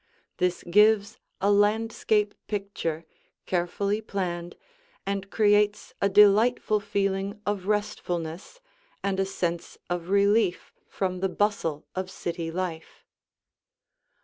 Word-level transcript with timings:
This 0.37 0.63
gives 0.67 1.19
a 1.41 1.51
landscape 1.51 2.33
picture 2.47 3.05
carefully 3.45 4.01
planned 4.01 4.55
and 5.05 5.29
creates 5.29 5.93
a 6.01 6.09
delightful 6.09 6.79
feeling 6.79 7.39
of 7.45 7.67
restfulness 7.67 8.59
and 9.03 9.19
a 9.19 9.25
sense 9.27 9.77
of 9.91 10.09
relief 10.09 10.73
from 10.87 11.19
the 11.19 11.29
bustle 11.29 11.85
of 11.93 12.09
city 12.09 12.49
life. 12.49 13.05